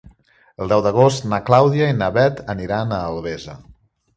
El 0.63 0.71
deu 0.71 0.81
d'agost 0.85 1.27
na 1.35 1.39
Clàudia 1.49 1.91
i 1.93 1.99
na 1.99 2.09
Bet 2.17 2.41
aniran 2.55 2.97
a 2.99 3.03
Albesa. 3.13 3.61